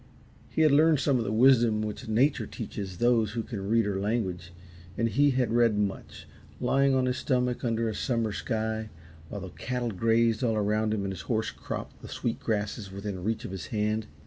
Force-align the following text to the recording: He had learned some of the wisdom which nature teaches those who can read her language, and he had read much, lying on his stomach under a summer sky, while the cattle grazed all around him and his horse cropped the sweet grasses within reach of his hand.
He 0.49 0.63
had 0.63 0.71
learned 0.71 0.99
some 0.99 1.19
of 1.19 1.23
the 1.25 1.31
wisdom 1.31 1.83
which 1.83 2.07
nature 2.07 2.47
teaches 2.47 2.97
those 2.97 3.33
who 3.33 3.43
can 3.43 3.69
read 3.69 3.85
her 3.85 3.99
language, 3.99 4.51
and 4.97 5.07
he 5.07 5.29
had 5.29 5.53
read 5.53 5.77
much, 5.77 6.25
lying 6.59 6.95
on 6.95 7.05
his 7.05 7.17
stomach 7.17 7.63
under 7.63 7.87
a 7.87 7.93
summer 7.93 8.31
sky, 8.31 8.89
while 9.29 9.41
the 9.41 9.49
cattle 9.49 9.91
grazed 9.91 10.43
all 10.43 10.55
around 10.55 10.91
him 10.91 11.03
and 11.03 11.13
his 11.13 11.21
horse 11.29 11.51
cropped 11.51 12.01
the 12.01 12.09
sweet 12.09 12.39
grasses 12.39 12.91
within 12.91 13.23
reach 13.23 13.45
of 13.45 13.51
his 13.51 13.67
hand. 13.67 14.07